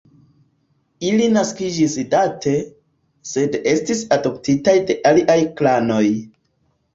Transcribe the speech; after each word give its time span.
Ili 1.09 1.25
naskiĝis 1.33 1.97
Date, 2.13 2.53
sed 3.33 3.59
estis 3.73 4.01
adoptitaj 4.17 4.75
de 4.89 4.97
aliaj 5.13 5.39
klanoj. 5.61 6.03